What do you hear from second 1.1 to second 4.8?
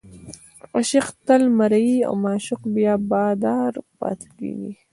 تل مریی او معشوق بیا بادار پاتې کېږي.